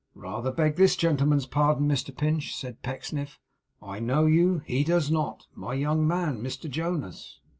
[0.15, 3.39] 'Rather beg this gentleman's pardon, Mr Pinch,' said Pecksniff.
[3.83, 5.45] 'I know you; he does not.
[5.53, 7.39] My young man, Mr Jonas.